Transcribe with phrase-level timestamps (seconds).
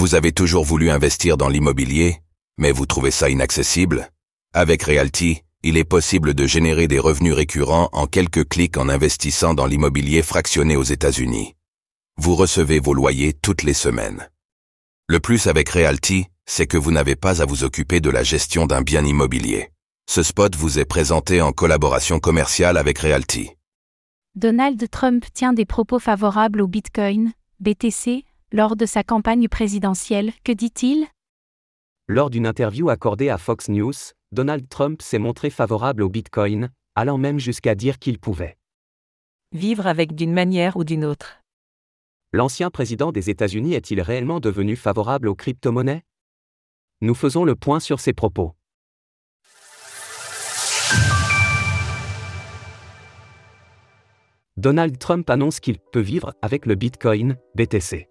[0.00, 2.22] Vous avez toujours voulu investir dans l'immobilier,
[2.56, 4.08] mais vous trouvez ça inaccessible?
[4.54, 9.52] Avec Realty, il est possible de générer des revenus récurrents en quelques clics en investissant
[9.52, 11.54] dans l'immobilier fractionné aux États-Unis.
[12.16, 14.30] Vous recevez vos loyers toutes les semaines.
[15.06, 18.64] Le plus avec Realty, c'est que vous n'avez pas à vous occuper de la gestion
[18.64, 19.68] d'un bien immobilier.
[20.08, 23.50] Ce spot vous est présenté en collaboration commerciale avec Realty.
[24.34, 30.32] Donald Trump tient des propos favorables au Bitcoin, BTC, lors de sa campagne présidentielle.
[30.44, 31.06] Que dit-il?
[32.08, 33.92] Lors d'une interview accordée à Fox News,
[34.32, 38.56] Donald Trump s'est montré favorable au Bitcoin, allant même jusqu'à dire qu'il pouvait
[39.52, 41.42] vivre avec d'une manière ou d'une autre.
[42.32, 46.04] L'ancien président des États-Unis est-il réellement devenu favorable aux crypto-monnaies?
[47.00, 48.54] Nous faisons le point sur ses propos.
[54.56, 58.09] Donald Trump annonce qu'il peut vivre avec le Bitcoin, BTC.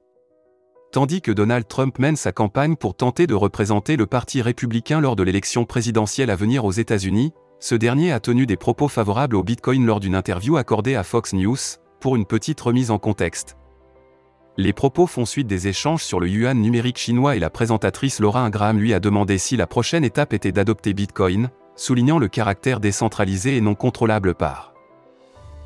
[0.91, 5.15] Tandis que Donald Trump mène sa campagne pour tenter de représenter le Parti républicain lors
[5.15, 9.43] de l'élection présidentielle à venir aux États-Unis, ce dernier a tenu des propos favorables au
[9.43, 11.57] Bitcoin lors d'une interview accordée à Fox News,
[11.99, 13.55] pour une petite remise en contexte.
[14.57, 18.41] Les propos font suite des échanges sur le yuan numérique chinois et la présentatrice Laura
[18.41, 23.57] Ingraham lui a demandé si la prochaine étape était d'adopter Bitcoin, soulignant le caractère décentralisé
[23.57, 24.73] et non contrôlable par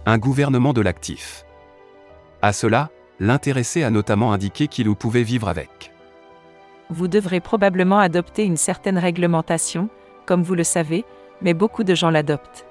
[0.05, 1.45] un gouvernement de l'actif.
[2.41, 5.91] À cela, l'intéressé a notamment indiqué qu'il pouvait vivre avec.
[6.89, 9.89] Vous devrez probablement adopter une certaine réglementation,
[10.25, 11.05] comme vous le savez,
[11.41, 12.65] mais beaucoup de gens l'adoptent.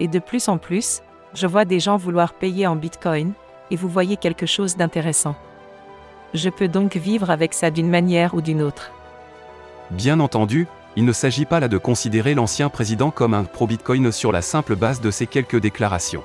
[0.00, 1.02] Et de plus en plus,
[1.34, 3.32] je vois des gens vouloir payer en Bitcoin,
[3.70, 5.34] et vous voyez quelque chose d'intéressant.
[6.34, 8.90] Je peux donc vivre avec ça d'une manière ou d'une autre.
[9.90, 14.32] Bien entendu, il ne s'agit pas là de considérer l'ancien président comme un pro-Bitcoin sur
[14.32, 16.22] la simple base de ses quelques déclarations.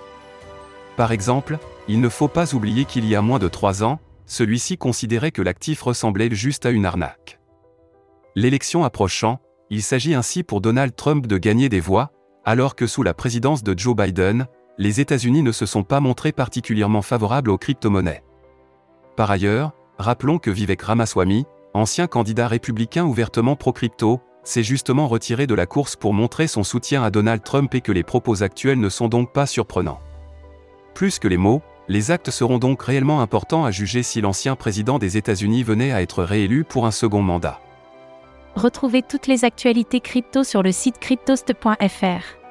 [0.97, 4.77] Par exemple, il ne faut pas oublier qu'il y a moins de trois ans, celui-ci
[4.77, 7.39] considérait que l'actif ressemblait juste à une arnaque.
[8.35, 9.39] L'élection approchant,
[9.69, 12.11] il s'agit ainsi pour Donald Trump de gagner des voix,
[12.45, 14.47] alors que sous la présidence de Joe Biden,
[14.79, 18.23] les États-Unis ne se sont pas montrés particulièrement favorables aux crypto-monnaies.
[19.15, 21.45] Par ailleurs, rappelons que Vivek Ramaswamy,
[21.75, 27.03] ancien candidat républicain ouvertement pro-crypto, s'est justement retiré de la course pour montrer son soutien
[27.03, 29.99] à Donald Trump et que les propos actuels ne sont donc pas surprenants.
[30.97, 34.97] Plus que les mots, les actes seront donc réellement importants à juger si l'ancien président
[34.97, 37.61] des États-Unis venait à être réélu pour un second mandat.
[38.55, 42.46] Retrouvez toutes les actualités crypto sur le site cryptost.fr.